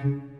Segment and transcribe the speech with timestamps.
[0.00, 0.39] 在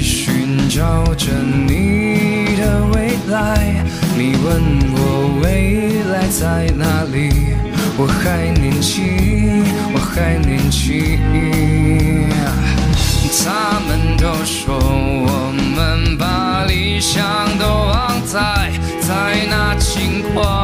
[0.00, 1.30] 寻找着
[1.68, 3.84] 你的未来，
[4.16, 4.46] 你问
[4.92, 4.96] 我
[5.42, 7.54] 未来在哪里？
[7.96, 11.18] 我还年轻，我还年轻。
[13.46, 17.22] 他们都说我们把理想
[17.58, 20.63] 都忘在在那轻狂